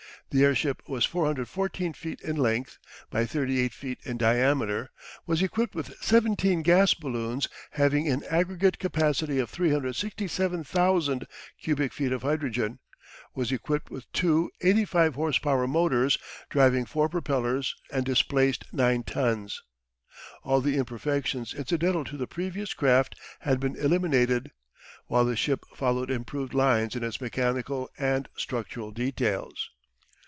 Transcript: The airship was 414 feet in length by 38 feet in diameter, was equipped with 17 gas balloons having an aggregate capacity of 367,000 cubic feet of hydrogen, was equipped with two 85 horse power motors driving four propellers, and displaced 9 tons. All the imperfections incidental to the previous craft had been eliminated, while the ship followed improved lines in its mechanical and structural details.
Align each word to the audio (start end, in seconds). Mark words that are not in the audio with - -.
The 0.33 0.45
airship 0.45 0.87
was 0.87 1.03
414 1.03 1.91
feet 1.91 2.21
in 2.21 2.37
length 2.37 2.77
by 3.09 3.25
38 3.25 3.73
feet 3.73 3.99
in 4.05 4.15
diameter, 4.17 4.89
was 5.25 5.41
equipped 5.41 5.75
with 5.75 5.93
17 6.01 6.61
gas 6.61 6.93
balloons 6.93 7.49
having 7.71 8.07
an 8.07 8.23
aggregate 8.29 8.79
capacity 8.79 9.39
of 9.39 9.49
367,000 9.49 11.27
cubic 11.61 11.91
feet 11.91 12.13
of 12.13 12.21
hydrogen, 12.21 12.79
was 13.35 13.51
equipped 13.51 13.91
with 13.91 14.09
two 14.13 14.49
85 14.61 15.15
horse 15.15 15.37
power 15.37 15.67
motors 15.67 16.17
driving 16.49 16.85
four 16.85 17.09
propellers, 17.09 17.75
and 17.91 18.05
displaced 18.05 18.63
9 18.71 19.03
tons. 19.03 19.61
All 20.43 20.61
the 20.61 20.77
imperfections 20.77 21.53
incidental 21.53 22.05
to 22.05 22.15
the 22.15 22.25
previous 22.27 22.73
craft 22.73 23.19
had 23.41 23.59
been 23.59 23.75
eliminated, 23.75 24.51
while 25.07 25.25
the 25.25 25.35
ship 25.35 25.65
followed 25.75 26.09
improved 26.09 26.53
lines 26.53 26.95
in 26.95 27.03
its 27.03 27.19
mechanical 27.19 27.89
and 27.97 28.29
structural 28.37 28.91
details. 28.91 29.71